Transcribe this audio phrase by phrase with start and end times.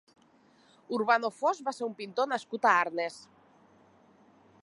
[0.97, 3.19] Urbano Fos va ser un pintor nascut a Arnes.